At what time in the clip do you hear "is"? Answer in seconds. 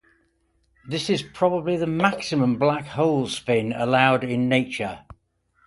1.11-1.21